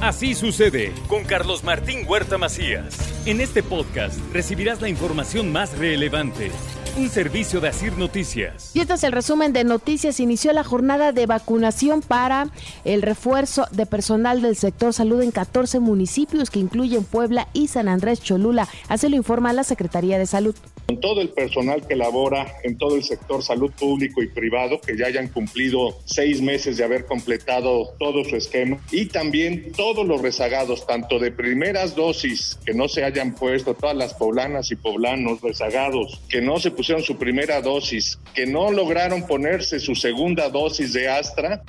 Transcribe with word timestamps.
Así 0.00 0.34
sucede 0.34 0.92
con 1.08 1.24
Carlos 1.24 1.64
Martín 1.64 2.04
Huerta 2.06 2.36
Macías. 2.36 2.96
En 3.26 3.40
este 3.40 3.62
podcast 3.62 4.18
recibirás 4.32 4.82
la 4.82 4.88
información 4.88 5.50
más 5.50 5.78
relevante. 5.78 6.50
Un 6.96 7.08
servicio 7.08 7.60
de 7.60 7.68
Asir 7.68 7.96
Noticias. 7.96 8.70
Y 8.74 8.80
este 8.80 8.94
es 8.94 9.02
el 9.02 9.12
resumen 9.12 9.52
de 9.52 9.64
noticias. 9.64 10.20
Inició 10.20 10.52
la 10.52 10.62
jornada 10.62 11.12
de 11.12 11.26
vacunación 11.26 12.02
para 12.02 12.48
el 12.84 13.02
refuerzo 13.02 13.66
de 13.70 13.86
personal 13.86 14.42
del 14.42 14.56
sector 14.56 14.92
salud 14.92 15.22
en 15.22 15.30
14 15.30 15.80
municipios 15.80 16.50
que 16.50 16.60
incluyen 16.60 17.04
Puebla 17.04 17.48
y 17.52 17.68
San 17.68 17.88
Andrés 17.88 18.20
Cholula. 18.20 18.68
Así 18.88 19.08
lo 19.08 19.16
informa 19.16 19.52
la 19.52 19.64
Secretaría 19.64 20.18
de 20.18 20.26
Salud. 20.26 20.54
Con 20.86 21.00
todo 21.00 21.20
el 21.20 21.30
personal 21.30 21.86
que 21.86 21.96
labora 21.96 22.58
en 22.62 22.76
todo 22.76 22.96
el 22.96 23.04
sector 23.04 23.42
salud 23.42 23.72
público 23.72 24.22
y 24.22 24.28
privado, 24.28 24.80
que 24.80 24.96
ya 24.96 25.06
hayan 25.06 25.28
cumplido 25.28 25.98
seis 26.04 26.42
meses 26.42 26.76
de 26.76 26.84
haber 26.84 27.06
completado 27.06 27.94
todo 27.98 28.24
su 28.24 28.36
esquema, 28.36 28.78
y 28.90 29.06
también 29.06 29.72
todos 29.72 30.06
los 30.06 30.20
rezagados, 30.20 30.86
tanto 30.86 31.18
de 31.18 31.32
primeras 31.32 31.94
dosis 31.94 32.58
que 32.66 32.74
no 32.74 32.88
se 32.88 33.04
hayan 33.04 33.34
puesto, 33.34 33.74
todas 33.74 33.96
las 33.96 34.14
poblanas 34.14 34.70
y 34.70 34.76
poblanos 34.76 35.40
rezagados 35.40 36.20
que 36.28 36.40
no 36.40 36.58
se 36.58 36.70
pusieron 36.70 37.02
su 37.02 37.16
primera 37.16 37.60
dosis, 37.60 38.18
que 38.34 38.46
no 38.46 38.70
lograron 38.70 39.26
ponerse 39.26 39.80
su 39.80 39.94
segunda 39.94 40.48
dosis 40.48 40.92
de 40.92 41.08
Astra, 41.08 41.62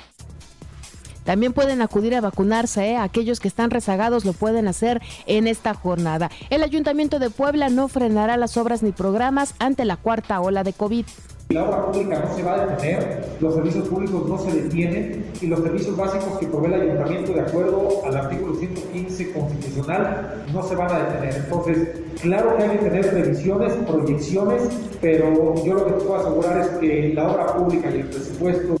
también 1.26 1.52
pueden 1.52 1.82
acudir 1.82 2.14
a 2.14 2.20
vacunarse, 2.20 2.92
¿eh? 2.92 2.96
aquellos 2.96 3.40
que 3.40 3.48
están 3.48 3.70
rezagados 3.70 4.24
lo 4.24 4.32
pueden 4.32 4.68
hacer 4.68 5.02
en 5.26 5.48
esta 5.48 5.74
jornada. 5.74 6.30
El 6.50 6.62
Ayuntamiento 6.62 7.18
de 7.18 7.30
Puebla 7.30 7.68
no 7.68 7.88
frenará 7.88 8.36
las 8.36 8.56
obras 8.56 8.82
ni 8.84 8.92
programas 8.92 9.54
ante 9.58 9.84
la 9.84 9.96
cuarta 9.96 10.40
ola 10.40 10.62
de 10.62 10.72
COVID. 10.72 11.04
La 11.48 11.64
obra 11.64 11.86
pública 11.86 12.24
no 12.26 12.34
se 12.34 12.42
va 12.42 12.54
a 12.54 12.66
detener, 12.66 13.24
los 13.40 13.54
servicios 13.54 13.88
públicos 13.88 14.28
no 14.28 14.38
se 14.38 14.62
detienen 14.62 15.26
y 15.40 15.46
los 15.46 15.60
servicios 15.60 15.96
básicos 15.96 16.38
que 16.38 16.46
provee 16.46 16.74
el 16.74 16.80
ayuntamiento 16.80 17.32
de 17.32 17.40
acuerdo 17.40 17.88
al 18.04 18.16
artículo 18.16 18.54
115 18.56 19.32
constitucional 19.32 20.44
no 20.52 20.62
se 20.62 20.74
van 20.74 20.90
a 20.90 20.98
detener. 20.98 21.36
Entonces, 21.44 21.88
claro 22.20 22.56
que 22.56 22.62
hay 22.64 22.70
que 22.70 22.84
tener 22.84 23.10
previsiones, 23.10 23.72
proyecciones, 23.74 24.62
pero 25.00 25.54
yo 25.64 25.74
lo 25.74 25.86
que 25.86 25.92
puedo 25.92 26.16
asegurar 26.16 26.60
es 26.60 26.68
que 26.78 27.12
la 27.14 27.28
obra 27.30 27.46
pública 27.46 27.90
y 27.90 28.00
el 28.00 28.06
presupuesto 28.08 28.76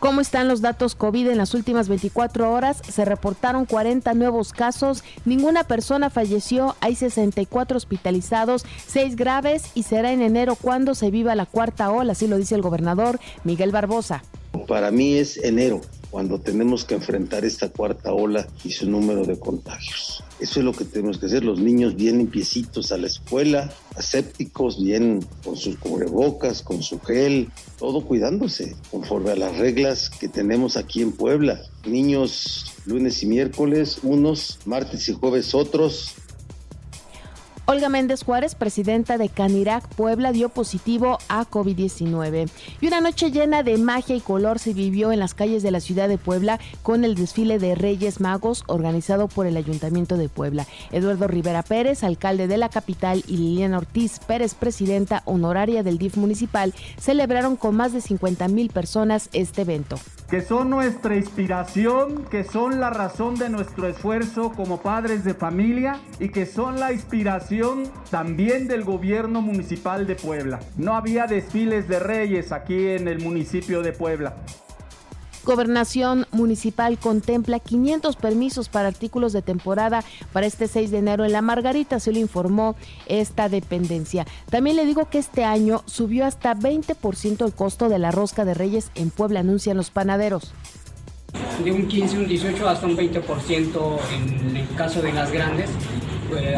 ¿Cómo 0.00 0.20
están 0.20 0.46
los 0.46 0.60
datos 0.60 0.94
COVID 0.94 1.28
en 1.28 1.38
las 1.38 1.54
últimas 1.54 1.88
24 1.88 2.52
horas? 2.52 2.80
Se 2.88 3.04
reportaron 3.04 3.64
40 3.64 4.14
nuevos 4.14 4.52
casos, 4.52 5.02
ninguna 5.24 5.64
persona 5.64 6.08
falleció, 6.08 6.76
hay 6.80 6.94
64 6.94 7.76
hospitalizados, 7.76 8.64
6 8.86 9.16
graves 9.16 9.72
y 9.74 9.82
será 9.82 10.12
en 10.12 10.22
enero 10.22 10.54
cuando 10.54 10.94
se 10.94 11.10
viva 11.10 11.34
la 11.34 11.46
cuarta 11.46 11.90
ola, 11.90 12.12
así 12.12 12.28
lo 12.28 12.38
dice 12.38 12.54
el 12.54 12.62
gobernador 12.62 13.18
Miguel 13.42 13.72
Barbosa. 13.72 14.22
Para 14.68 14.92
mí 14.92 15.14
es 15.14 15.36
enero 15.36 15.80
cuando 16.10 16.38
tenemos 16.38 16.84
que 16.84 16.94
enfrentar 16.94 17.44
esta 17.44 17.68
cuarta 17.68 18.12
ola 18.12 18.46
y 18.64 18.70
su 18.70 18.88
número 18.88 19.24
de 19.24 19.38
contagios. 19.38 20.22
Eso 20.40 20.60
es 20.60 20.64
lo 20.64 20.72
que 20.72 20.84
tenemos 20.84 21.18
que 21.18 21.26
hacer. 21.26 21.44
Los 21.44 21.60
niños 21.60 21.96
bien 21.96 22.18
limpiecitos 22.18 22.92
a 22.92 22.96
la 22.96 23.08
escuela, 23.08 23.72
asépticos, 23.96 24.82
bien 24.82 25.24
con 25.44 25.56
sus 25.56 25.76
cubrebocas, 25.76 26.62
con 26.62 26.82
su 26.82 27.00
gel, 27.00 27.50
todo 27.78 28.04
cuidándose, 28.04 28.76
conforme 28.90 29.32
a 29.32 29.36
las 29.36 29.58
reglas 29.58 30.10
que 30.10 30.28
tenemos 30.28 30.76
aquí 30.76 31.02
en 31.02 31.12
Puebla. 31.12 31.60
Niños 31.84 32.72
lunes 32.86 33.22
y 33.22 33.26
miércoles, 33.26 33.98
unos, 34.02 34.58
martes 34.64 35.08
y 35.08 35.14
jueves 35.14 35.54
otros, 35.54 36.14
Olga 37.70 37.90
Méndez 37.90 38.24
Juárez, 38.24 38.54
presidenta 38.54 39.18
de 39.18 39.28
Canirac 39.28 39.86
Puebla, 39.88 40.32
dio 40.32 40.48
positivo 40.48 41.18
a 41.28 41.44
COVID-19. 41.44 42.48
Y 42.80 42.86
una 42.86 43.02
noche 43.02 43.30
llena 43.30 43.62
de 43.62 43.76
magia 43.76 44.16
y 44.16 44.22
color 44.22 44.58
se 44.58 44.72
vivió 44.72 45.12
en 45.12 45.18
las 45.18 45.34
calles 45.34 45.62
de 45.62 45.70
la 45.70 45.80
ciudad 45.80 46.08
de 46.08 46.16
Puebla 46.16 46.58
con 46.82 47.04
el 47.04 47.14
desfile 47.14 47.58
de 47.58 47.74
Reyes 47.74 48.22
Magos 48.22 48.64
organizado 48.68 49.28
por 49.28 49.46
el 49.46 49.58
Ayuntamiento 49.58 50.16
de 50.16 50.30
Puebla. 50.30 50.66
Eduardo 50.92 51.28
Rivera 51.28 51.62
Pérez, 51.62 52.04
alcalde 52.04 52.46
de 52.46 52.56
la 52.56 52.70
capital, 52.70 53.22
y 53.26 53.36
Liliana 53.36 53.76
Ortiz 53.76 54.18
Pérez, 54.18 54.54
presidenta 54.54 55.22
honoraria 55.26 55.82
del 55.82 55.98
DIF 55.98 56.16
municipal, 56.16 56.72
celebraron 56.98 57.56
con 57.56 57.76
más 57.76 57.92
de 57.92 58.00
50 58.00 58.48
mil 58.48 58.70
personas 58.70 59.28
este 59.34 59.60
evento 59.60 59.98
que 60.30 60.42
son 60.42 60.68
nuestra 60.68 61.16
inspiración, 61.16 62.26
que 62.30 62.44
son 62.44 62.80
la 62.80 62.90
razón 62.90 63.36
de 63.36 63.48
nuestro 63.48 63.88
esfuerzo 63.88 64.52
como 64.52 64.82
padres 64.82 65.24
de 65.24 65.32
familia 65.32 66.00
y 66.20 66.28
que 66.28 66.44
son 66.44 66.78
la 66.78 66.92
inspiración 66.92 67.57
también 68.10 68.68
del 68.68 68.84
gobierno 68.84 69.40
municipal 69.40 70.06
de 70.06 70.14
Puebla. 70.14 70.60
No 70.76 70.94
había 70.94 71.26
desfiles 71.26 71.88
de 71.88 71.98
reyes 71.98 72.52
aquí 72.52 72.88
en 72.88 73.08
el 73.08 73.20
municipio 73.20 73.82
de 73.82 73.92
Puebla. 73.92 74.36
Gobernación 75.44 76.26
Municipal 76.30 76.98
contempla 76.98 77.58
500 77.58 78.16
permisos 78.16 78.68
para 78.68 78.88
artículos 78.88 79.32
de 79.32 79.40
temporada 79.40 80.04
para 80.32 80.46
este 80.46 80.68
6 80.68 80.90
de 80.90 80.98
enero 80.98 81.24
en 81.24 81.32
La 81.32 81.40
Margarita, 81.40 82.00
se 82.00 82.12
lo 82.12 82.18
informó 82.18 82.76
esta 83.06 83.48
dependencia. 83.48 84.26
También 84.50 84.76
le 84.76 84.84
digo 84.84 85.08
que 85.08 85.18
este 85.18 85.44
año 85.44 85.82
subió 85.86 86.26
hasta 86.26 86.54
20% 86.54 87.46
el 87.46 87.54
costo 87.54 87.88
de 87.88 87.98
la 87.98 88.10
rosca 88.10 88.44
de 88.44 88.54
Reyes 88.54 88.90
en 88.94 89.08
Puebla, 89.08 89.40
anuncian 89.40 89.76
los 89.76 89.90
panaderos 89.90 90.52
de 91.62 91.72
un 91.72 91.88
15, 91.88 92.18
un 92.18 92.28
18 92.28 92.68
hasta 92.68 92.86
un 92.86 92.96
20% 92.96 93.98
en 94.14 94.56
el 94.56 94.74
caso 94.76 95.02
de 95.02 95.12
las 95.12 95.30
grandes. 95.32 95.70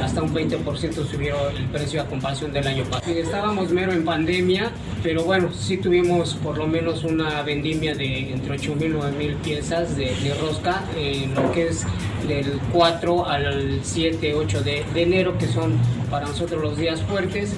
Hasta 0.03 0.23
un 0.23 0.35
20% 0.35 1.07
subió 1.07 1.49
el 1.51 1.65
precio 1.67 2.03
a 2.03 2.07
comparación 2.07 2.53
del 2.53 2.67
año 2.67 2.85
pasado. 2.85 3.13
Estábamos 3.13 3.71
mero 3.71 3.93
en 3.93 4.05
pandemia, 4.05 4.73
pero 5.03 5.25
bueno, 5.25 5.53
sí 5.53 5.77
tuvimos 5.77 6.35
por 6.35 6.59
lo 6.59 6.67
menos 6.67 7.05
una 7.05 7.43
vendimia 7.43 7.95
de 7.95 8.33
entre 8.33 8.59
8.000 8.59 8.85
y 8.85 9.29
9.000 9.29 9.37
piezas 9.37 9.97
de, 9.97 10.35
rosca, 10.41 10.83
en 10.97 11.35
lo 11.35 11.53
que 11.53 11.69
es 11.69 11.87
del 12.27 12.61
4 12.73 13.27
al 13.27 13.81
7, 13.83 14.35
8 14.35 14.63
de, 14.63 14.85
de 14.93 15.03
enero, 15.03 15.39
que 15.39 15.47
son 15.47 15.79
para 16.11 16.27
nosotros 16.27 16.61
los 16.63 16.77
días 16.77 17.01
fuertes. 17.03 17.55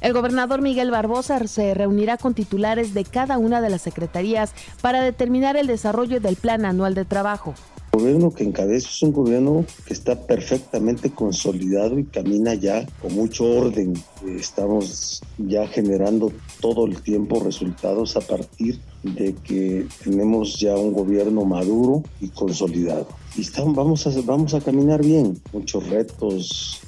El 0.00 0.12
gobernador 0.12 0.62
Miguel 0.62 0.92
Barbosa 0.92 1.44
se 1.48 1.74
reunirá 1.74 2.16
con 2.16 2.32
titulares 2.32 2.94
de 2.94 3.04
cada 3.04 3.36
una 3.38 3.60
de 3.60 3.70
las 3.70 3.82
secretarías 3.82 4.54
para 4.80 5.02
determinar 5.02 5.56
el 5.56 5.66
desarrollo 5.66 6.20
del 6.20 6.36
plan 6.36 6.64
anual 6.64 6.94
de 6.94 7.04
trabajo. 7.04 7.54
Gobierno 7.98 8.32
que 8.32 8.44
encabeza 8.44 8.88
es 8.88 9.02
un 9.02 9.12
gobierno 9.12 9.64
que 9.84 9.92
está 9.92 10.14
perfectamente 10.14 11.10
consolidado 11.10 11.98
y 11.98 12.04
camina 12.04 12.54
ya 12.54 12.86
con 13.02 13.12
mucho 13.12 13.44
orden. 13.44 13.92
Estamos 14.24 15.20
ya 15.36 15.66
generando 15.66 16.30
todo 16.60 16.86
el 16.86 17.02
tiempo 17.02 17.40
resultados 17.40 18.16
a 18.16 18.20
partir 18.20 18.78
de 19.02 19.34
que 19.34 19.88
tenemos 20.04 20.60
ya 20.60 20.76
un 20.76 20.92
gobierno 20.92 21.44
maduro 21.44 22.04
y 22.20 22.28
consolidado. 22.28 23.08
Y 23.36 23.40
estamos, 23.40 23.74
vamos, 23.74 24.06
a, 24.06 24.10
vamos 24.24 24.54
a 24.54 24.60
caminar 24.60 25.04
bien. 25.04 25.36
Muchos 25.52 25.88
retos 25.88 26.80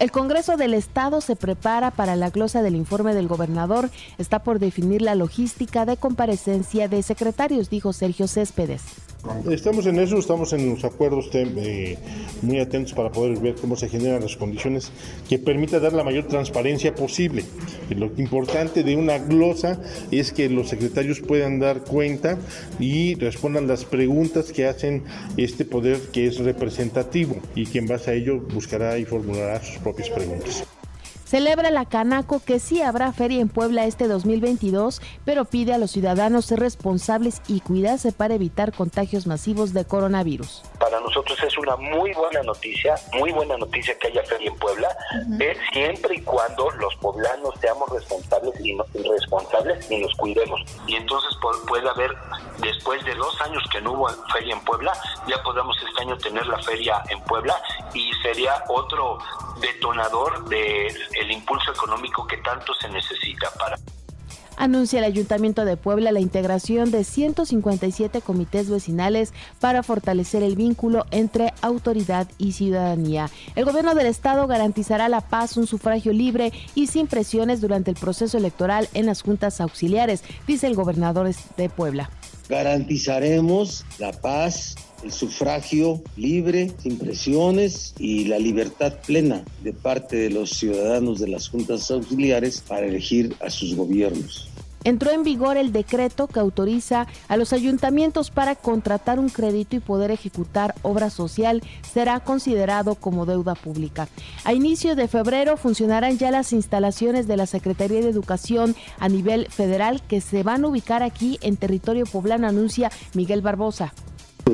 el 0.00 0.12
Congreso 0.12 0.56
del 0.56 0.74
Estado 0.74 1.20
se 1.20 1.34
prepara 1.34 1.90
para 1.90 2.14
la 2.14 2.30
glosa 2.30 2.62
del 2.62 2.76
informe 2.76 3.14
del 3.14 3.26
gobernador. 3.26 3.90
Está 4.18 4.44
por 4.44 4.60
definir 4.60 5.02
la 5.02 5.16
logística 5.16 5.86
de 5.86 5.96
comparecencia 5.96 6.86
de 6.86 7.02
secretarios, 7.02 7.68
dijo 7.68 7.92
Sergio 7.92 8.28
Céspedes. 8.28 9.07
Estamos 9.50 9.86
en 9.86 9.98
eso, 9.98 10.16
estamos 10.18 10.52
en 10.52 10.70
los 10.70 10.84
acuerdos 10.84 11.28
eh, 11.32 11.98
muy 12.42 12.60
atentos 12.60 12.92
para 12.92 13.10
poder 13.10 13.38
ver 13.38 13.56
cómo 13.56 13.74
se 13.76 13.88
generan 13.88 14.22
las 14.22 14.36
condiciones 14.36 14.92
que 15.28 15.38
permita 15.38 15.80
dar 15.80 15.92
la 15.92 16.04
mayor 16.04 16.26
transparencia 16.28 16.94
posible. 16.94 17.44
Lo 17.90 18.06
importante 18.16 18.84
de 18.84 18.96
una 18.96 19.18
glosa 19.18 19.80
es 20.12 20.32
que 20.32 20.48
los 20.48 20.68
secretarios 20.68 21.20
puedan 21.20 21.58
dar 21.58 21.82
cuenta 21.82 22.38
y 22.78 23.16
respondan 23.16 23.66
las 23.66 23.84
preguntas 23.84 24.52
que 24.52 24.66
hacen 24.66 25.02
este 25.36 25.64
poder 25.64 25.98
que 26.12 26.26
es 26.26 26.38
representativo 26.38 27.36
y 27.54 27.66
que 27.66 27.78
en 27.78 27.88
base 27.88 28.12
a 28.12 28.14
ello 28.14 28.40
buscará 28.40 28.98
y 28.98 29.04
formulará 29.04 29.62
sus 29.62 29.78
propias 29.78 30.10
preguntas. 30.10 30.64
Celebra 31.28 31.70
la 31.70 31.84
Canaco 31.84 32.40
que 32.42 32.58
sí 32.58 32.80
habrá 32.80 33.12
feria 33.12 33.42
en 33.42 33.50
Puebla 33.50 33.84
este 33.84 34.08
2022, 34.08 35.02
pero 35.26 35.44
pide 35.44 35.74
a 35.74 35.78
los 35.78 35.90
ciudadanos 35.90 36.46
ser 36.46 36.58
responsables 36.58 37.42
y 37.46 37.60
cuidarse 37.60 38.12
para 38.12 38.32
evitar 38.32 38.72
contagios 38.72 39.26
masivos 39.26 39.74
de 39.74 39.84
coronavirus. 39.84 40.62
Para 40.80 40.98
nosotros 41.00 41.38
es 41.46 41.58
una 41.58 41.76
muy 41.76 42.14
buena 42.14 42.42
noticia, 42.44 42.94
muy 43.12 43.30
buena 43.32 43.58
noticia 43.58 43.98
que 43.98 44.06
haya 44.06 44.22
feria 44.22 44.48
en 44.48 44.56
Puebla, 44.56 44.88
eh, 45.38 45.54
siempre 45.70 46.14
y 46.14 46.22
cuando 46.22 46.70
los 46.70 46.96
poblanos 46.96 47.52
seamos 47.60 47.90
responsables 47.90 48.58
y 48.64 48.72
no, 48.72 48.86
responsables 48.94 49.90
y 49.90 49.98
nos 49.98 50.14
cuidemos. 50.14 50.62
Y 50.86 50.96
entonces 50.96 51.28
puede 51.68 51.90
haber, 51.90 52.10
después 52.62 53.04
de 53.04 53.14
dos 53.16 53.38
años 53.42 53.62
que 53.70 53.82
no 53.82 53.92
hubo 53.92 54.08
feria 54.32 54.54
en 54.54 54.64
Puebla, 54.64 54.94
ya 55.28 55.42
podamos 55.42 55.76
este 55.86 56.00
año 56.04 56.16
tener 56.16 56.46
la 56.46 56.56
feria 56.62 57.02
en 57.10 57.20
Puebla 57.24 57.54
y 57.94 58.10
sería 58.22 58.64
otro 58.68 59.18
detonador 59.60 60.48
del 60.48 60.96
el 61.20 61.30
impulso 61.30 61.72
económico 61.72 62.26
que 62.26 62.38
tanto 62.38 62.72
se 62.74 62.88
necesita 62.88 63.50
para 63.58 63.76
anuncia 64.58 64.98
el 64.98 65.04
Ayuntamiento 65.04 65.64
de 65.64 65.76
Puebla 65.76 66.12
la 66.12 66.20
integración 66.20 66.90
de 66.90 67.04
157 67.04 68.20
comités 68.20 68.68
vecinales 68.68 69.32
para 69.60 69.82
fortalecer 69.82 70.42
el 70.42 70.56
vínculo 70.56 71.06
entre 71.10 71.54
autoridad 71.62 72.28
y 72.38 72.52
ciudadanía. 72.52 73.30
El 73.54 73.64
gobierno 73.64 73.94
del 73.94 74.06
estado 74.06 74.46
garantizará 74.46 75.08
la 75.08 75.20
paz, 75.20 75.56
un 75.56 75.66
sufragio 75.66 76.12
libre 76.12 76.52
y 76.74 76.88
sin 76.88 77.06
presiones 77.06 77.60
durante 77.60 77.90
el 77.90 77.96
proceso 77.96 78.36
electoral 78.36 78.88
en 78.94 79.06
las 79.06 79.22
juntas 79.22 79.60
auxiliares, 79.60 80.22
dice 80.46 80.66
el 80.66 80.74
gobernador 80.74 81.30
de 81.56 81.68
Puebla. 81.68 82.10
Garantizaremos 82.48 83.84
la 83.98 84.12
paz, 84.12 84.74
el 85.02 85.12
sufragio 85.12 86.00
libre, 86.16 86.72
sin 86.82 86.98
presiones 86.98 87.94
y 87.98 88.24
la 88.24 88.38
libertad 88.38 88.94
plena 89.06 89.42
de 89.62 89.72
parte 89.72 90.16
de 90.16 90.30
los 90.30 90.50
ciudadanos 90.50 91.18
de 91.18 91.28
las 91.28 91.48
juntas 91.48 91.90
auxiliares 91.90 92.60
para 92.66 92.86
elegir 92.86 93.34
a 93.40 93.50
sus 93.50 93.74
gobiernos. 93.74 94.48
Entró 94.84 95.10
en 95.10 95.24
vigor 95.24 95.56
el 95.56 95.72
decreto 95.72 96.28
que 96.28 96.40
autoriza 96.40 97.08
a 97.26 97.36
los 97.36 97.52
ayuntamientos 97.52 98.30
para 98.30 98.54
contratar 98.54 99.18
un 99.18 99.28
crédito 99.28 99.76
y 99.76 99.80
poder 99.80 100.10
ejecutar 100.10 100.74
obra 100.82 101.10
social. 101.10 101.62
Será 101.92 102.20
considerado 102.20 102.94
como 102.94 103.26
deuda 103.26 103.54
pública. 103.54 104.08
A 104.44 104.54
inicio 104.54 104.94
de 104.94 105.08
febrero 105.08 105.56
funcionarán 105.56 106.16
ya 106.16 106.30
las 106.30 106.52
instalaciones 106.52 107.26
de 107.26 107.36
la 107.36 107.46
Secretaría 107.46 108.00
de 108.00 108.08
Educación 108.08 108.76
a 108.98 109.08
nivel 109.08 109.48
federal 109.48 110.00
que 110.06 110.20
se 110.20 110.42
van 110.42 110.64
a 110.64 110.68
ubicar 110.68 111.02
aquí 111.02 111.38
en 111.42 111.56
territorio 111.56 112.06
poblano, 112.06 112.46
anuncia 112.46 112.90
Miguel 113.14 113.42
Barbosa 113.42 113.92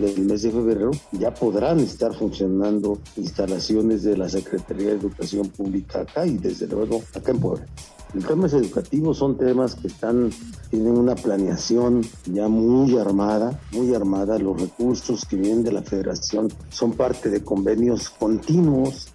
del 0.00 0.24
mes 0.24 0.42
de 0.42 0.50
febrero 0.50 0.90
ya 1.12 1.32
podrán 1.32 1.80
estar 1.80 2.14
funcionando 2.14 2.98
instalaciones 3.16 4.02
de 4.02 4.16
la 4.16 4.28
Secretaría 4.28 4.88
de 4.88 4.94
Educación 4.94 5.48
Pública 5.48 6.00
acá 6.00 6.26
y 6.26 6.38
desde 6.38 6.66
luego 6.66 7.02
acá 7.14 7.30
en 7.30 7.40
Puebla. 7.40 7.66
Los 8.14 8.26
temas 8.26 8.52
educativos 8.52 9.18
son 9.18 9.36
temas 9.36 9.74
que 9.74 9.88
están, 9.88 10.30
tienen 10.70 10.96
una 10.96 11.16
planeación 11.16 12.02
ya 12.26 12.46
muy 12.46 12.96
armada, 12.96 13.60
muy 13.72 13.92
armada. 13.92 14.38
Los 14.38 14.60
recursos 14.60 15.24
que 15.24 15.36
vienen 15.36 15.64
de 15.64 15.72
la 15.72 15.82
federación 15.82 16.48
son 16.68 16.92
parte 16.92 17.28
de 17.28 17.42
convenios 17.42 18.10
continuos 18.10 19.08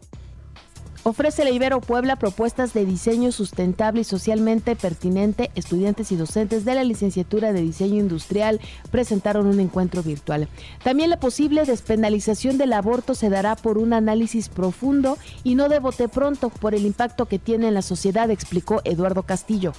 Ofrece 1.09 1.44
la 1.44 1.50
Ibero 1.50 1.81
Puebla 1.81 2.17
propuestas 2.17 2.71
de 2.71 2.85
diseño 2.85 3.31
sustentable 3.31 4.01
y 4.01 4.03
socialmente 4.03 4.75
pertinente. 4.75 5.50
Estudiantes 5.56 6.11
y 6.11 6.15
docentes 6.15 6.65
de 6.65 6.75
la 6.75 6.83
licenciatura 6.83 7.51
de 7.51 7.63
diseño 7.63 8.00
industrial 8.00 8.59
presentaron 8.91 9.47
un 9.47 9.59
encuentro 9.59 10.03
virtual. 10.03 10.47
También 10.83 11.09
la 11.09 11.19
posible 11.19 11.65
despenalización 11.65 12.59
del 12.59 12.73
aborto 12.73 13.15
se 13.15 13.31
dará 13.31 13.56
por 13.56 13.79
un 13.79 13.94
análisis 13.94 14.50
profundo 14.50 15.17
y 15.44 15.56
no 15.56 15.67
de 15.67 15.79
bote 15.79 16.09
pronto 16.09 16.51
por 16.51 16.75
el 16.75 16.85
impacto 16.85 17.25
que 17.25 17.39
tiene 17.39 17.69
en 17.69 17.73
la 17.73 17.81
sociedad, 17.81 18.29
explicó 18.29 18.81
Eduardo 18.83 19.23
Castillo. 19.23 19.73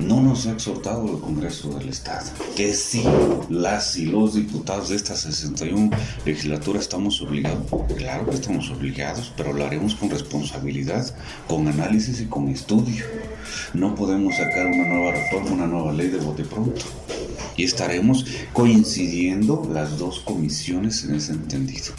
No 0.00 0.20
nos 0.20 0.46
ha 0.46 0.52
exhortado 0.52 1.06
el 1.10 1.20
Congreso 1.20 1.70
del 1.78 1.88
Estado, 1.88 2.30
que 2.56 2.72
sí, 2.74 3.04
las 3.48 3.96
y 3.96 4.06
los 4.06 4.34
diputados 4.34 4.88
de 4.88 4.96
esta 4.96 5.14
61 5.14 5.90
legislatura 6.24 6.80
estamos 6.80 7.20
obligados, 7.20 7.66
claro 7.96 8.26
que 8.26 8.34
estamos 8.34 8.70
obligados, 8.70 9.32
pero 9.36 9.52
lo 9.52 9.64
haremos 9.64 9.94
con 9.94 10.10
responsabilidad, 10.10 11.14
con 11.46 11.68
análisis 11.68 12.20
y 12.20 12.26
con 12.26 12.48
estudio. 12.48 13.04
No 13.74 13.94
podemos 13.94 14.36
sacar 14.36 14.66
una 14.66 14.88
nueva 14.88 15.12
reforma, 15.12 15.50
una 15.50 15.66
nueva 15.66 15.92
ley 15.92 16.08
de 16.08 16.18
bote 16.18 16.44
pronto. 16.44 16.82
Y 17.56 17.64
estaremos 17.64 18.24
coincidiendo 18.52 19.68
las 19.72 19.98
dos 19.98 20.20
comisiones 20.20 21.04
en 21.04 21.14
ese 21.14 21.32
entendido 21.32 21.92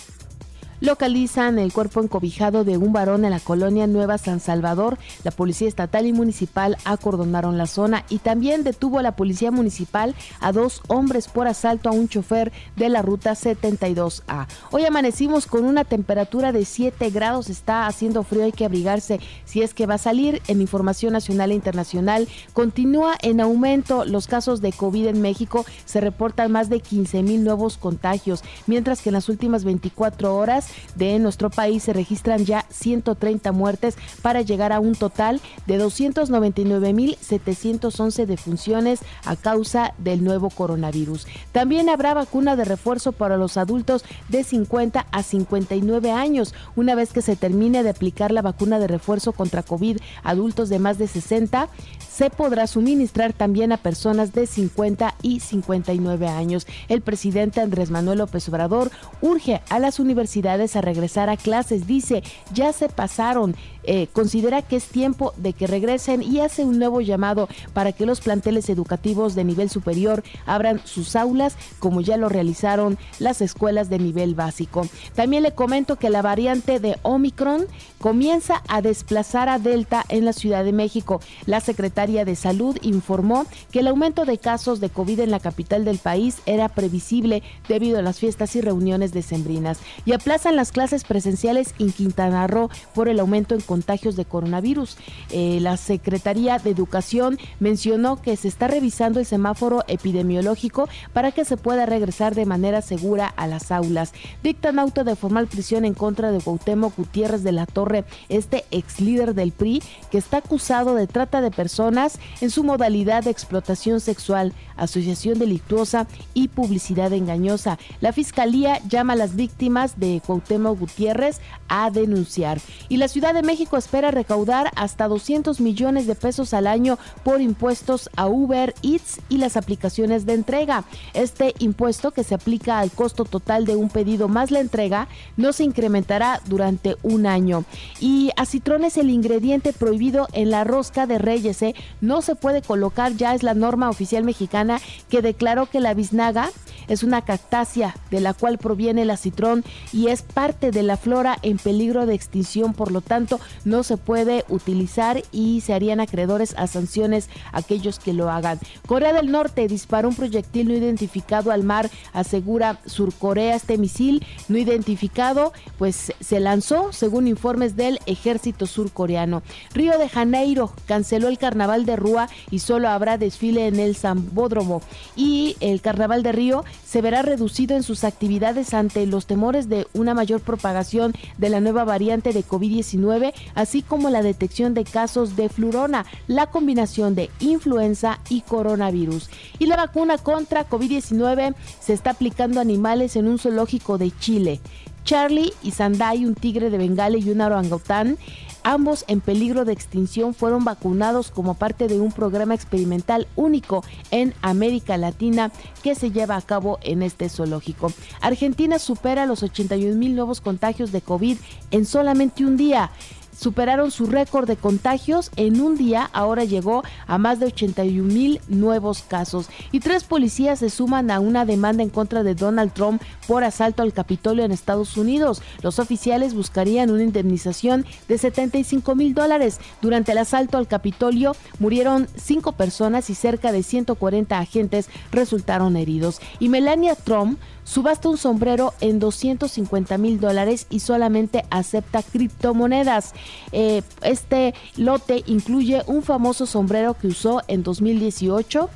localizan 0.83 1.59
el 1.59 1.71
cuerpo 1.71 2.01
encobijado 2.01 2.65
de 2.65 2.75
un 2.75 2.91
varón 2.91 3.23
en 3.23 3.31
la 3.31 3.39
colonia 3.39 3.87
Nueva 3.87 4.17
San 4.17 4.41
Salvador. 4.41 4.97
La 5.23 5.31
policía 5.31 5.69
estatal 5.69 6.05
y 6.05 6.11
municipal 6.11 6.77
acordonaron 6.83 7.57
la 7.57 7.67
zona 7.67 8.03
y 8.09 8.17
también 8.17 8.65
detuvo 8.65 8.99
a 8.99 9.01
la 9.01 9.15
policía 9.15 9.49
municipal 9.49 10.13
a 10.41 10.51
dos 10.51 10.81
hombres 10.89 11.29
por 11.29 11.47
asalto 11.47 11.87
a 11.87 11.93
un 11.93 12.09
chofer 12.09 12.51
de 12.75 12.89
la 12.89 13.01
ruta 13.01 13.31
72A. 13.31 14.47
Hoy 14.71 14.83
amanecimos 14.83 15.45
con 15.45 15.63
una 15.63 15.85
temperatura 15.85 16.51
de 16.51 16.65
7 16.65 17.09
grados, 17.11 17.49
está 17.49 17.87
haciendo 17.87 18.23
frío, 18.23 18.43
hay 18.43 18.51
que 18.51 18.65
abrigarse 18.65 19.21
si 19.45 19.61
es 19.61 19.73
que 19.73 19.85
va 19.85 19.93
a 19.93 19.97
salir. 19.97 20.41
En 20.49 20.59
información 20.59 21.13
nacional 21.13 21.51
e 21.51 21.55
internacional 21.55 22.27
continúa 22.51 23.15
en 23.21 23.39
aumento 23.39 24.03
los 24.03 24.27
casos 24.27 24.59
de 24.59 24.73
COVID 24.73 25.07
en 25.07 25.21
México, 25.21 25.65
se 25.85 26.01
reportan 26.01 26.51
más 26.51 26.67
de 26.67 26.81
15 26.81 27.23
mil 27.23 27.45
nuevos 27.45 27.77
contagios, 27.77 28.43
mientras 28.67 29.01
que 29.01 29.07
en 29.07 29.13
las 29.13 29.29
últimas 29.29 29.63
24 29.63 30.35
horas 30.35 30.72
de 30.95 31.19
nuestro 31.19 31.49
país 31.49 31.83
se 31.83 31.91
registran 31.93 32.45
ya 32.45 32.65
130 32.69 33.51
muertes 33.51 33.97
para 34.21 34.41
llegar 34.41 34.71
a 34.71 34.79
un 34.79 34.95
total 34.95 35.41
de 35.67 35.77
299.711 35.79 38.25
defunciones 38.25 39.01
a 39.25 39.35
causa 39.35 39.93
del 39.97 40.23
nuevo 40.23 40.49
coronavirus. 40.49 41.27
También 41.51 41.89
habrá 41.89 42.13
vacuna 42.13 42.55
de 42.55 42.63
refuerzo 42.65 43.11
para 43.11 43.37
los 43.37 43.57
adultos 43.57 44.03
de 44.29 44.43
50 44.43 45.07
a 45.11 45.23
59 45.23 46.11
años. 46.11 46.53
Una 46.75 46.95
vez 46.95 47.13
que 47.13 47.21
se 47.21 47.35
termine 47.35 47.83
de 47.83 47.89
aplicar 47.89 48.31
la 48.31 48.41
vacuna 48.41 48.79
de 48.79 48.87
refuerzo 48.87 49.33
contra 49.33 49.63
COVID 49.63 49.97
adultos 50.23 50.69
de 50.69 50.79
más 50.79 50.97
de 50.97 51.07
60, 51.07 51.69
se 52.09 52.29
podrá 52.29 52.67
suministrar 52.67 53.33
también 53.33 53.71
a 53.71 53.77
personas 53.77 54.33
de 54.33 54.45
50 54.45 55.15
y 55.21 55.39
59 55.39 56.27
años. 56.27 56.67
El 56.87 57.01
presidente 57.01 57.61
Andrés 57.61 57.89
Manuel 57.89 58.19
López 58.19 58.47
Obrador 58.49 58.91
urge 59.21 59.61
a 59.69 59.79
las 59.79 59.99
universidades 59.99 60.62
a 60.75 60.81
regresar 60.81 61.29
a 61.29 61.37
clases. 61.37 61.87
Dice, 61.87 62.23
ya 62.53 62.73
se 62.73 62.89
pasaron 62.89 63.55
eh, 63.85 64.07
considera 64.13 64.61
que 64.61 64.77
es 64.77 64.85
tiempo 64.85 65.33
de 65.35 65.51
que 65.51 65.67
regresen 65.67 66.23
y 66.23 66.39
hace 66.39 66.63
un 66.63 66.79
nuevo 66.79 67.01
llamado 67.01 67.49
para 67.73 67.91
que 67.91 68.05
los 68.05 68.21
planteles 68.21 68.69
educativos 68.69 69.35
de 69.35 69.43
nivel 69.43 69.69
superior 69.69 70.23
abran 70.45 70.79
sus 70.85 71.17
aulas 71.17 71.57
como 71.79 71.99
ya 71.99 72.15
lo 72.15 72.29
realizaron 72.29 72.97
las 73.19 73.41
escuelas 73.41 73.89
de 73.89 73.99
nivel 73.99 74.35
básico. 74.35 74.87
También 75.15 75.43
le 75.43 75.51
comento 75.51 75.97
que 75.97 76.09
la 76.09 76.21
variante 76.21 76.79
de 76.79 76.97
Omicron 77.01 77.65
comienza 77.99 78.61
a 78.69 78.81
desplazar 78.81 79.49
a 79.49 79.59
Delta 79.59 80.05
en 80.07 80.25
la 80.25 80.33
Ciudad 80.33 80.63
de 80.63 80.71
México. 80.71 81.19
La 81.45 81.59
secretaria 81.59 82.23
de 82.25 82.35
Salud 82.35 82.77
informó 82.81 83.45
que 83.71 83.79
el 83.79 83.87
aumento 83.87 84.23
de 84.23 84.37
casos 84.37 84.79
de 84.79 84.89
COVID 84.89 85.19
en 85.19 85.31
la 85.31 85.39
capital 85.39 85.83
del 85.83 85.97
país 85.97 86.37
era 86.45 86.69
previsible 86.69 87.43
debido 87.67 87.99
a 87.99 88.01
las 88.01 88.19
fiestas 88.19 88.55
y 88.55 88.61
reuniones 88.61 89.11
decembrinas 89.11 89.79
y 90.05 90.13
aplazan 90.13 90.52
las 90.55 90.71
clases 90.71 91.03
presenciales 91.03 91.73
en 91.79 91.91
Quintana 91.91 92.47
Roo 92.47 92.69
por 92.93 93.07
el 93.07 93.19
aumento 93.19 93.55
en 93.55 93.61
contagios 93.61 94.15
de 94.15 94.25
coronavirus. 94.25 94.97
Eh, 95.29 95.59
la 95.61 95.77
Secretaría 95.77 96.59
de 96.59 96.69
Educación 96.69 97.37
mencionó 97.59 98.21
que 98.21 98.35
se 98.35 98.47
está 98.47 98.67
revisando 98.67 99.19
el 99.19 99.25
semáforo 99.25 99.83
epidemiológico 99.87 100.87
para 101.13 101.31
que 101.31 101.45
se 101.45 101.57
pueda 101.57 101.85
regresar 101.85 102.35
de 102.35 102.45
manera 102.45 102.81
segura 102.81 103.27
a 103.27 103.47
las 103.47 103.71
aulas. 103.71 104.13
Dictan 104.43 104.79
auto 104.79 105.03
de 105.03 105.15
formal 105.15 105.47
prisión 105.47 105.85
en 105.85 105.93
contra 105.93 106.31
de 106.31 106.41
Cuauhtémoc 106.41 106.95
Gutiérrez 106.95 107.43
de 107.43 107.51
la 107.51 107.65
Torre, 107.65 108.05
este 108.29 108.65
ex 108.71 108.99
líder 108.99 109.33
del 109.33 109.51
PRI, 109.51 109.81
que 110.11 110.17
está 110.17 110.37
acusado 110.37 110.95
de 110.95 111.07
trata 111.07 111.41
de 111.41 111.51
personas 111.51 112.19
en 112.41 112.49
su 112.49 112.63
modalidad 112.63 113.23
de 113.23 113.31
explotación 113.31 113.99
sexual, 113.99 114.53
asociación 114.75 115.39
delictuosa 115.39 116.07
y 116.33 116.47
publicidad 116.47 117.13
engañosa. 117.13 117.77
La 118.01 118.13
Fiscalía 118.13 118.79
llama 118.87 119.13
a 119.13 119.17
las 119.17 119.35
víctimas 119.35 119.99
de 119.99 120.21
Cuauhtémoc 120.33 120.79
Gutiérrez 120.79 121.39
a 121.67 121.91
denunciar. 121.91 122.59
Y 122.89 122.97
la 122.97 123.07
Ciudad 123.07 123.33
de 123.33 123.43
México 123.43 123.77
espera 123.77 124.11
recaudar 124.11 124.71
hasta 124.75 125.07
200 125.07 125.59
millones 125.61 126.07
de 126.07 126.15
pesos 126.15 126.53
al 126.53 126.67
año 126.67 126.97
por 127.23 127.41
impuestos 127.41 128.09
a 128.15 128.27
Uber 128.27 128.73
Eats 128.81 129.21
y 129.29 129.37
las 129.37 129.57
aplicaciones 129.57 130.25
de 130.25 130.33
entrega. 130.33 130.85
Este 131.13 131.53
impuesto 131.59 132.11
que 132.11 132.23
se 132.23 132.35
aplica 132.35 132.79
al 132.79 132.91
costo 132.91 133.25
total 133.25 133.65
de 133.65 133.75
un 133.75 133.89
pedido 133.89 134.27
más 134.27 134.51
la 134.51 134.59
entrega 134.59 135.07
no 135.37 135.53
se 135.53 135.63
incrementará 135.63 136.41
durante 136.45 136.97
un 137.03 137.27
año. 137.27 137.63
Y 137.99 138.31
acitrón 138.37 138.83
es 138.83 138.97
el 138.97 139.09
ingrediente 139.09 139.73
prohibido 139.73 140.27
en 140.33 140.49
la 140.49 140.63
rosca 140.63 141.05
de 141.05 141.19
Reyes. 141.19 141.61
¿eh? 141.61 141.75
No 142.01 142.21
se 142.21 142.35
puede 142.35 142.61
colocar, 142.61 143.15
ya 143.15 143.35
es 143.35 143.43
la 143.43 143.53
norma 143.53 143.89
oficial 143.89 144.23
mexicana 144.23 144.79
que 145.09 145.21
declaró 145.21 145.67
que 145.67 145.79
la 145.79 145.93
biznaga 145.93 146.49
es 146.87 147.03
una 147.03 147.21
cactácea 147.21 147.95
de 148.11 148.19
la 148.19 148.33
cual 148.33 148.57
proviene 148.57 149.03
el 149.03 149.09
acitrón 149.09 149.63
y 149.91 150.07
es 150.07 150.22
parte 150.23 150.71
de 150.71 150.83
la 150.83 150.97
flora 150.97 151.37
en 151.41 151.57
peligro 151.57 152.05
de 152.05 152.15
extinción, 152.15 152.73
por 152.73 152.91
lo 152.91 153.01
tanto 153.01 153.39
no 153.65 153.83
se 153.83 153.97
puede 153.97 154.45
utilizar 154.49 155.23
y 155.31 155.61
se 155.61 155.73
harían 155.73 155.99
acreedores 155.99 156.55
a 156.57 156.67
sanciones 156.67 157.29
aquellos 157.51 157.99
que 157.99 158.13
lo 158.13 158.29
hagan. 158.29 158.59
Corea 158.87 159.13
del 159.13 159.31
Norte 159.31 159.67
disparó 159.67 160.09
un 160.09 160.15
proyectil 160.15 160.67
no 160.67 160.73
identificado 160.73 161.51
al 161.51 161.63
mar, 161.63 161.89
asegura 162.13 162.79
Surcorea. 162.85 163.55
Este 163.55 163.77
misil 163.77 164.25
no 164.47 164.57
identificado 164.57 165.53
pues 165.77 166.13
se 166.19 166.39
lanzó 166.39 166.91
según 166.93 167.27
informes 167.27 167.75
del 167.75 167.99
ejército 168.05 168.65
surcoreano. 168.67 169.43
Río 169.73 169.97
de 169.97 170.09
Janeiro 170.09 170.73
canceló 170.87 171.27
el 171.27 171.37
carnaval 171.37 171.85
de 171.85 171.95
Rúa 171.95 172.29
y 172.49 172.59
solo 172.59 172.89
habrá 172.89 173.17
desfile 173.17 173.67
en 173.67 173.79
el 173.79 173.95
Zambódromo 173.95 174.81
y 175.15 175.57
el 175.59 175.81
carnaval 175.81 176.23
de 176.23 176.31
Río 176.31 176.63
se 176.85 177.01
verá 177.01 177.21
reducido 177.21 177.75
en 177.75 177.83
sus 177.83 178.03
actividades 178.03 178.73
ante 178.73 179.05
los 179.05 179.25
temores 179.25 179.69
de 179.69 179.87
una 179.93 180.12
mayor 180.13 180.41
propagación 180.41 181.13
de 181.37 181.49
la 181.49 181.59
nueva 181.59 181.83
variante 181.83 182.33
de 182.33 182.43
COVID-19, 182.43 183.33
así 183.55 183.81
como 183.81 184.09
la 184.09 184.21
detección 184.21 184.73
de 184.73 184.83
casos 184.83 185.35
de 185.35 185.49
flurona, 185.49 186.05
la 186.27 186.47
combinación 186.47 187.15
de 187.15 187.29
influenza 187.39 188.19
y 188.29 188.41
coronavirus. 188.41 189.29
Y 189.59 189.67
la 189.67 189.77
vacuna 189.77 190.17
contra 190.17 190.67
COVID-19 190.69 191.55
se 191.79 191.93
está 191.93 192.11
aplicando 192.11 192.59
a 192.59 192.63
animales 192.63 193.15
en 193.15 193.27
un 193.27 193.39
zoológico 193.39 193.97
de 193.97 194.11
Chile. 194.17 194.59
Charlie 195.03 195.53
y 195.61 195.71
Sandai, 195.71 196.25
un 196.25 196.35
tigre 196.35 196.69
de 196.69 196.77
Bengala 196.77 197.17
y 197.17 197.29
un 197.29 197.41
orangután, 197.41 198.17
ambos 198.63 199.05
en 199.07 199.21
peligro 199.21 199.65
de 199.65 199.73
extinción, 199.73 200.33
fueron 200.33 200.63
vacunados 200.63 201.31
como 201.31 201.53
parte 201.53 201.87
de 201.87 201.99
un 201.99 202.11
programa 202.11 202.55
experimental 202.55 203.27
único 203.35 203.83
en 204.11 204.33
América 204.41 204.97
Latina 204.97 205.51
que 205.81 205.95
se 205.95 206.11
lleva 206.11 206.35
a 206.35 206.41
cabo 206.41 206.79
en 206.81 207.03
este 207.03 207.29
zoológico. 207.29 207.91
Argentina 208.21 208.79
supera 208.79 209.25
los 209.25 209.43
81 209.43 209.95
mil 209.95 210.15
nuevos 210.15 210.41
contagios 210.41 210.91
de 210.91 211.01
COVID 211.01 211.37
en 211.71 211.85
solamente 211.85 212.45
un 212.45 212.57
día 212.57 212.91
superaron 213.37 213.91
su 213.91 214.05
récord 214.05 214.47
de 214.47 214.55
contagios 214.55 215.31
en 215.35 215.61
un 215.61 215.75
día, 215.75 216.09
ahora 216.13 216.43
llegó 216.43 216.83
a 217.07 217.17
más 217.17 217.39
de 217.39 217.47
81 217.47 218.13
mil 218.13 218.41
nuevos 218.47 219.03
casos. 219.03 219.47
Y 219.71 219.79
tres 219.79 220.03
policías 220.03 220.59
se 220.59 220.69
suman 220.69 221.11
a 221.11 221.19
una 221.19 221.45
demanda 221.45 221.83
en 221.83 221.89
contra 221.89 222.23
de 222.23 222.35
Donald 222.35 222.73
Trump 222.73 223.01
por 223.27 223.43
asalto 223.43 223.83
al 223.83 223.93
Capitolio 223.93 224.45
en 224.45 224.51
Estados 224.51 224.97
Unidos. 224.97 225.41
Los 225.61 225.79
oficiales 225.79 226.33
buscarían 226.33 226.91
una 226.91 227.03
indemnización 227.03 227.85
de 228.07 228.17
75 228.17 228.95
mil 228.95 229.13
dólares. 229.13 229.59
Durante 229.81 230.11
el 230.11 230.17
asalto 230.17 230.57
al 230.57 230.67
Capitolio 230.67 231.35
murieron 231.59 232.07
cinco 232.15 232.53
personas 232.53 233.09
y 233.09 233.15
cerca 233.15 233.51
de 233.51 233.63
140 233.63 234.37
agentes 234.37 234.89
resultaron 235.11 235.75
heridos. 235.75 236.19
Y 236.39 236.49
Melania 236.49 236.95
Trump 236.95 237.39
subasta 237.63 238.09
un 238.09 238.17
sombrero 238.17 238.73
en 238.81 238.99
250 238.99 239.97
mil 239.97 240.19
dólares 240.19 240.67
y 240.69 240.79
solamente 240.79 241.45
acepta 241.49 242.03
criptomonedas. 242.03 243.13
Eh, 243.51 243.81
este 244.01 244.53
lote 244.77 245.23
incluye 245.25 245.81
un 245.87 246.03
famoso 246.03 246.45
sombrero 246.45 246.95
que 246.95 247.07
usó 247.07 247.41
en 247.47 247.63
2018, 247.63 248.69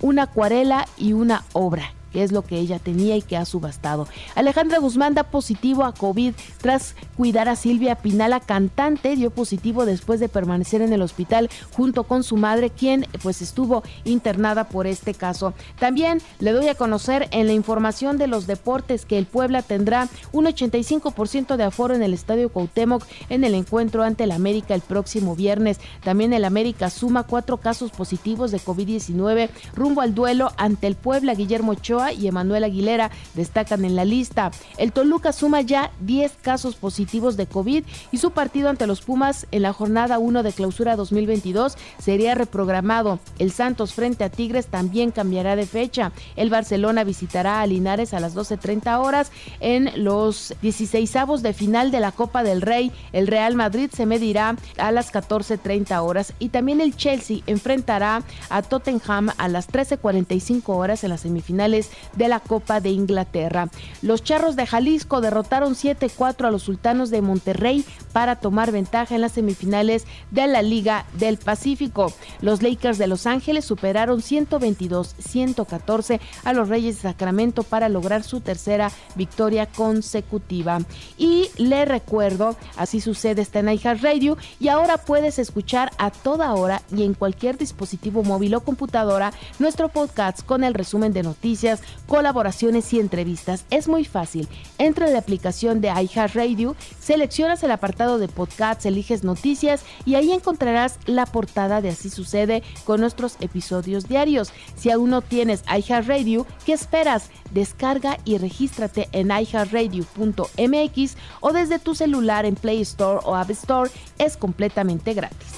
una 0.00 0.24
acuarela 0.24 0.86
y 0.96 1.12
una 1.12 1.44
obra 1.52 1.92
que 2.12 2.22
es 2.22 2.32
lo 2.32 2.42
que 2.42 2.58
ella 2.58 2.78
tenía 2.78 3.16
y 3.16 3.22
que 3.22 3.36
ha 3.36 3.44
subastado. 3.44 4.08
Alejandra 4.34 4.78
Guzmán 4.78 5.14
da 5.14 5.24
positivo 5.24 5.84
a 5.84 5.92
COVID 5.92 6.34
tras 6.60 6.94
cuidar 7.16 7.48
a 7.48 7.56
Silvia 7.56 7.96
Pinala, 7.96 8.40
cantante, 8.40 9.16
dio 9.16 9.30
positivo 9.30 9.84
después 9.84 10.20
de 10.20 10.28
permanecer 10.28 10.82
en 10.82 10.92
el 10.92 11.02
hospital 11.02 11.50
junto 11.72 12.04
con 12.04 12.22
su 12.22 12.36
madre, 12.36 12.70
quien 12.70 13.06
pues 13.22 13.42
estuvo 13.42 13.82
internada 14.04 14.64
por 14.68 14.86
este 14.86 15.14
caso. 15.14 15.54
También 15.78 16.20
le 16.38 16.52
doy 16.52 16.68
a 16.68 16.74
conocer 16.74 17.28
en 17.32 17.46
la 17.46 17.52
información 17.52 18.18
de 18.18 18.26
los 18.26 18.46
deportes 18.46 19.04
que 19.04 19.18
el 19.18 19.26
Puebla 19.26 19.62
tendrá 19.62 20.08
un 20.32 20.46
85% 20.46 21.56
de 21.56 21.64
aforo 21.64 21.94
en 21.94 22.02
el 22.02 22.14
Estadio 22.14 22.48
Cuauhtémoc 22.50 23.04
en 23.28 23.44
el 23.44 23.54
encuentro 23.54 24.02
ante 24.02 24.24
el 24.24 24.32
América 24.32 24.74
el 24.74 24.80
próximo 24.80 25.34
viernes. 25.34 25.78
También 26.02 26.32
el 26.32 26.44
América 26.44 26.90
suma 26.90 27.24
cuatro 27.24 27.58
casos 27.58 27.90
positivos 27.90 28.50
de 28.50 28.60
COVID-19 28.60 29.50
rumbo 29.74 30.00
al 30.00 30.14
duelo 30.14 30.52
ante 30.56 30.86
el 30.86 30.94
Puebla 30.94 31.34
Guillermo 31.34 31.72
Ochoa 31.72 31.97
y 32.12 32.28
Emanuel 32.28 32.64
Aguilera 32.64 33.10
destacan 33.34 33.84
en 33.84 33.96
la 33.96 34.04
lista. 34.04 34.50
El 34.76 34.92
Toluca 34.92 35.32
suma 35.32 35.60
ya 35.60 35.90
10 36.00 36.32
casos 36.42 36.76
positivos 36.76 37.36
de 37.36 37.46
COVID 37.46 37.84
y 38.12 38.18
su 38.18 38.30
partido 38.30 38.68
ante 38.68 38.86
los 38.86 39.02
Pumas 39.02 39.46
en 39.50 39.62
la 39.62 39.72
jornada 39.72 40.18
1 40.18 40.42
de 40.42 40.52
clausura 40.52 40.96
2022 40.96 41.76
sería 41.98 42.34
reprogramado. 42.34 43.18
El 43.38 43.50
Santos 43.50 43.94
frente 43.94 44.24
a 44.24 44.30
Tigres 44.30 44.66
también 44.66 45.10
cambiará 45.10 45.56
de 45.56 45.66
fecha. 45.66 46.12
El 46.36 46.50
Barcelona 46.50 47.04
visitará 47.04 47.60
a 47.60 47.66
Linares 47.66 48.14
a 48.14 48.20
las 48.20 48.36
12.30 48.36 49.00
horas 49.00 49.32
en 49.60 49.90
los 50.04 50.54
16 50.62 51.08
de 51.42 51.52
final 51.52 51.90
de 51.90 52.00
la 52.00 52.12
Copa 52.12 52.42
del 52.42 52.60
Rey. 52.60 52.92
El 53.12 53.26
Real 53.26 53.54
Madrid 53.54 53.90
se 53.92 54.06
medirá 54.06 54.56
a 54.76 54.92
las 54.92 55.12
14.30 55.12 56.02
horas 56.02 56.34
y 56.38 56.50
también 56.50 56.80
el 56.80 56.96
Chelsea 56.96 57.38
enfrentará 57.46 58.22
a 58.50 58.62
Tottenham 58.62 59.30
a 59.36 59.48
las 59.48 59.68
13.45 59.68 60.62
horas 60.66 61.02
en 61.02 61.10
las 61.10 61.22
semifinales 61.22 61.87
de 62.16 62.28
la 62.28 62.40
Copa 62.40 62.80
de 62.80 62.90
Inglaterra. 62.90 63.68
Los 64.02 64.22
Charros 64.22 64.56
de 64.56 64.66
Jalisco 64.66 65.20
derrotaron 65.20 65.74
7-4 65.74 66.46
a 66.46 66.50
los 66.50 66.62
Sultanos 66.62 67.10
de 67.10 67.22
Monterrey 67.22 67.84
para 68.12 68.36
tomar 68.36 68.72
ventaja 68.72 69.14
en 69.14 69.20
las 69.20 69.32
semifinales 69.32 70.06
de 70.30 70.46
la 70.46 70.62
Liga 70.62 71.06
del 71.14 71.38
Pacífico. 71.38 72.12
Los 72.40 72.62
Lakers 72.62 72.98
de 72.98 73.06
Los 73.06 73.26
Ángeles 73.26 73.64
superaron 73.64 74.20
122-114 74.20 76.20
a 76.44 76.52
los 76.52 76.68
Reyes 76.68 76.96
de 76.96 77.02
Sacramento 77.02 77.62
para 77.62 77.88
lograr 77.88 78.22
su 78.22 78.40
tercera 78.40 78.90
victoria 79.14 79.66
consecutiva. 79.66 80.80
Y 81.16 81.50
le 81.56 81.84
recuerdo, 81.84 82.56
así 82.76 83.00
sucede 83.00 83.42
está 83.42 83.60
en 83.60 83.68
Radio 84.02 84.36
y 84.60 84.68
ahora 84.68 84.98
puedes 84.98 85.38
escuchar 85.38 85.90
a 85.98 86.10
toda 86.10 86.54
hora 86.54 86.82
y 86.94 87.04
en 87.04 87.14
cualquier 87.14 87.58
dispositivo 87.58 88.22
móvil 88.22 88.54
o 88.54 88.60
computadora 88.60 89.32
nuestro 89.58 89.88
podcast 89.88 90.44
con 90.44 90.64
el 90.64 90.74
resumen 90.74 91.12
de 91.12 91.22
noticias 91.22 91.77
colaboraciones 92.06 92.92
y 92.92 93.00
entrevistas. 93.00 93.64
Es 93.70 93.88
muy 93.88 94.04
fácil. 94.04 94.48
Entra 94.78 95.06
en 95.06 95.12
la 95.12 95.18
aplicación 95.18 95.80
de 95.80 95.88
iHeartRadio, 95.88 96.76
seleccionas 97.00 97.62
el 97.62 97.70
apartado 97.70 98.18
de 98.18 98.28
podcasts, 98.28 98.86
eliges 98.86 99.24
noticias 99.24 99.82
y 100.04 100.14
ahí 100.14 100.32
encontrarás 100.32 100.98
la 101.06 101.26
portada 101.26 101.80
de 101.80 101.88
Así 101.98 102.10
sucede 102.10 102.62
con 102.84 103.00
nuestros 103.00 103.36
episodios 103.40 104.08
diarios. 104.08 104.52
Si 104.76 104.90
aún 104.90 105.10
no 105.10 105.20
tienes 105.20 105.64
iHeartRadio, 105.66 106.46
¿qué 106.64 106.72
esperas? 106.74 107.30
Descarga 107.50 108.18
y 108.24 108.38
regístrate 108.38 109.08
en 109.12 109.30
iHeartRadio.mx 109.30 111.16
o 111.40 111.52
desde 111.52 111.78
tu 111.80 111.94
celular 111.94 112.46
en 112.46 112.54
Play 112.54 112.82
Store 112.82 113.20
o 113.24 113.34
App 113.34 113.50
Store. 113.50 113.90
Es 114.18 114.36
completamente 114.36 115.14
gratis. 115.14 115.48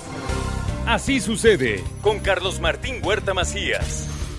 Así 0.86 1.20
sucede 1.20 1.84
con 2.02 2.20
Carlos 2.20 2.58
Martín 2.60 3.04
Huerta 3.04 3.34
Macías. 3.34 4.19